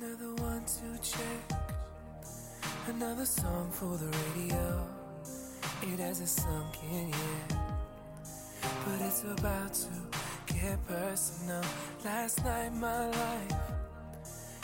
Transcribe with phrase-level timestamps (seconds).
[0.00, 1.58] Another one to check.
[2.86, 4.86] Another song for the radio.
[5.82, 7.58] It hasn't sunk in yet.
[8.62, 11.64] But it's about to get personal.
[12.04, 13.56] Last night, my life.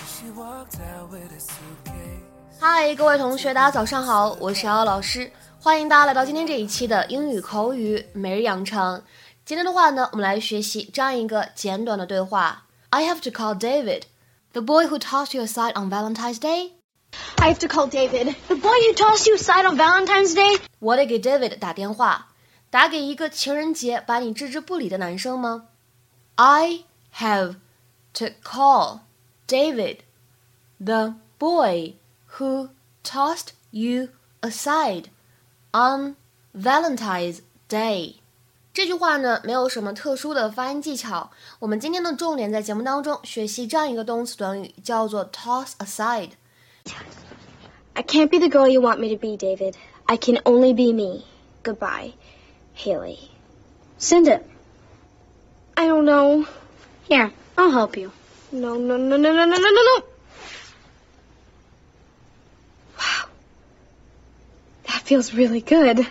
[0.06, 2.22] She walked out with a suitcase.
[2.60, 5.28] hi，各位同学，大家早上好，我是瑶瑶老师，
[5.58, 9.02] 欢迎大家来到今天这一期的英语口语每日养成。
[9.44, 12.62] 今天的话呢，我们来学习这样一个简短的对话。
[12.90, 14.02] I have to call David,
[14.53, 16.73] the boy who tossed you aside on Valentine's Day.
[17.37, 18.35] I have to call David.
[18.47, 20.59] The boy who tossed you aside on Valentine's Day?
[20.79, 22.29] 我得给 David 打电话，
[22.69, 25.65] 打给一个情人节把你置之不理的男生吗？
[26.35, 27.55] I have
[28.13, 29.01] to call
[29.47, 29.99] David,
[30.79, 31.95] the boy
[32.37, 32.69] who
[33.03, 34.09] tossed you
[34.41, 35.05] aside
[35.71, 36.15] on
[36.53, 38.15] Valentine's Day.
[38.73, 41.31] 这句话呢，没有什么特殊的发音技巧。
[41.59, 46.31] 我们今天的重点在节目当中学习这样一个动词短语，叫做 toss aside。
[47.93, 49.73] I can't be the girl you want me to be, David.
[50.05, 51.25] I can only be me.
[51.63, 52.13] Goodbye,
[52.73, 53.19] Haley.
[53.99, 54.43] Send it.
[55.75, 56.45] I don't know.
[57.09, 58.11] Here, I'll help you.
[58.51, 60.03] No, no, no, no, no, no, no, no, no.
[62.97, 63.29] Wow.
[64.87, 66.07] That feels really good.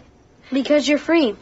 [0.53, 1.35] Because you're free.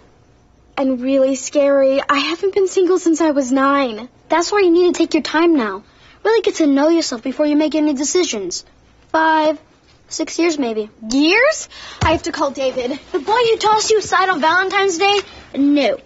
[0.82, 2.02] And really scary.
[2.02, 4.10] I haven't been single since I was nine.
[4.30, 5.84] That's why you need to take your time now.
[6.24, 8.66] Really get to know yourself before you make any decisions.
[9.10, 9.62] Five,
[10.08, 10.90] six years maybe.
[11.08, 11.70] Years?
[12.02, 13.00] I have to call David.
[13.12, 15.20] The boy who tossed you aside on Valentine's Day?
[15.56, 16.00] No.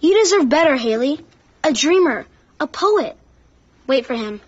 [0.00, 1.20] You deserve better, Haley.
[1.62, 2.24] A dreamer.
[2.58, 3.18] A poet.
[3.86, 4.40] Wait for him.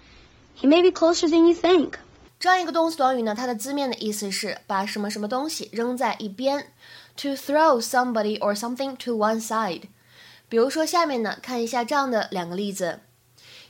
[0.55, 1.99] He may be closer than you think.
[2.39, 6.71] 这样一个动词短语呢，它的字面的意思是把什么什么东西扔在一边
[7.17, 9.85] ，to throw somebody or something to one side。
[10.49, 13.01] 比如说下面呢，看一下这样的两个例子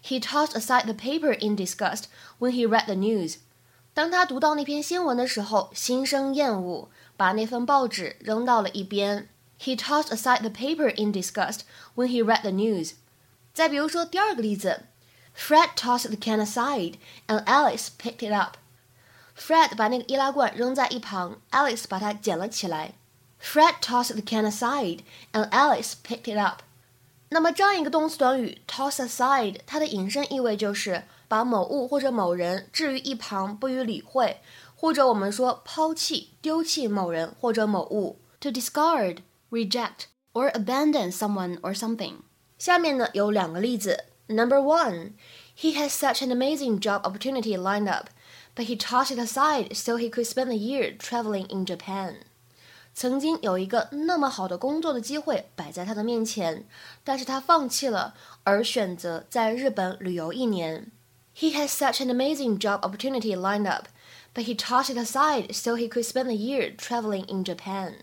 [0.05, 2.07] ：He tossed aside the paper in disgust
[2.41, 3.37] when he read the news。
[3.95, 9.29] 当他读到那篇新闻的时候，心生厌恶，把那份报纸扔到了一边。
[9.61, 11.61] He tossed aside the paper in disgust
[11.95, 12.95] when he read the news。
[13.55, 14.87] 再比如说第二个例子。
[15.36, 16.98] Fred tossed the can aside,
[17.28, 18.58] and Alice picked it up.
[19.36, 22.94] Fred 把那个易拉罐扔在一旁，Alice 把它捡了起来。
[23.42, 25.00] Fred tossed the can aside,
[25.32, 26.62] and Alice picked it up.
[27.30, 34.42] 那么这样一个动词短语 toss aside，它的引申意味就是把某物或者某人置于一旁，不予理会，
[34.76, 38.20] 或者我们说抛弃、丢弃某人或者某物。
[38.42, 39.20] To discard,
[39.50, 42.16] reject, or abandon someone or something.
[42.58, 44.06] 下面呢有两个例子。
[44.28, 45.14] Number one,
[45.54, 48.10] he has such an amazing job opportunity lined up,
[48.56, 52.16] but he tossed it aside so he could spend the year traveling in Japan.
[52.94, 56.66] 曾经有一个那么好的工作的机会摆在他的面前，
[57.04, 58.14] 但是他放弃了，
[58.44, 60.88] 而选择在日本旅游一年。
[61.34, 63.88] He has such an amazing job opportunity lined up,
[64.34, 67.96] but he tossed it aside so he could spend the year traveling in Japan.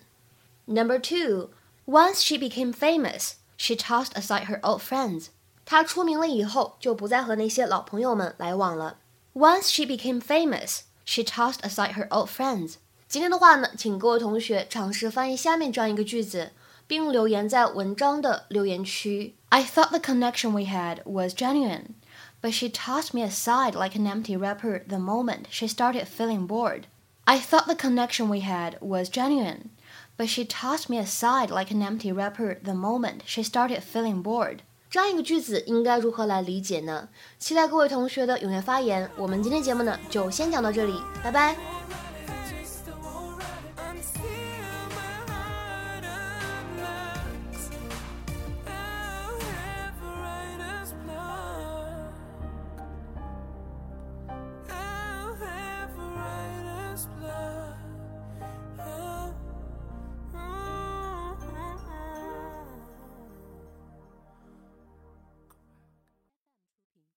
[0.66, 1.50] Number two,
[1.86, 5.28] once she became famous, she tossed aside her old friends.
[5.64, 8.97] 她出名了以后，就不再和那些老朋友们来往了。
[9.34, 12.75] Once she became famous, she tossed aside her old friends.
[13.09, 16.53] 今天的话呢，请各位同学尝试翻译下面这样一个句子，
[16.86, 19.34] 并留言在文章的留言区。
[19.50, 21.94] I thought the connection we had was genuine,
[22.42, 26.82] but she tossed me aside like an empty wrapper the moment she started feeling bored.
[27.25, 29.70] I thought the connection we had was genuine,
[30.16, 34.62] but she tossed me aside like an empty wrapper the moment she started feeling bored.
[34.93, 37.09] 这样一个句子应该如何来理解呢？
[37.39, 39.09] 期待各位同学的踊跃发言。
[39.17, 41.55] 我们今天节目呢就先讲到这里，拜拜。